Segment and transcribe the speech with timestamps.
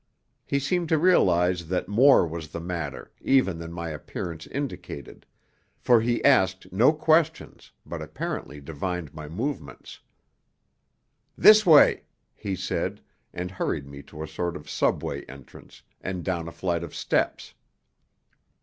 [0.47, 5.27] He seemed to realize that more was the matter even than my appearance indicated,
[5.77, 9.99] for he asked no questions, but apparently divined my movements.
[11.37, 12.99] "This way!" he said,
[13.31, 17.53] and hurried me to a sort of subway entrance, and down a flight of steps.